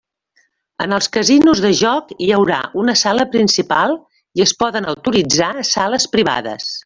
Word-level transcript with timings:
En 0.85 0.95
els 0.95 1.09
casinos 1.17 1.59
de 1.65 1.71
joc 1.81 2.09
hi 2.27 2.31
haurà 2.37 2.59
una 2.85 2.95
sala 3.03 3.27
principal 3.37 3.95
i 4.41 4.45
es 4.49 4.57
poden 4.65 4.89
autoritzar 4.95 5.51
sales 5.75 6.09
privades. 6.17 6.73